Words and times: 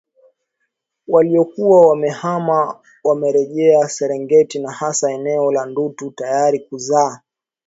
waliokuwa 1.07 1.87
wamehama 1.87 2.79
wamerejea 3.03 3.89
Serengeti 3.89 4.59
na 4.59 4.71
hasa 4.71 5.11
eneo 5.11 5.51
la 5.51 5.65
Ndutu 5.65 6.11
tayari 6.11 6.59
kuzaa 6.59 7.19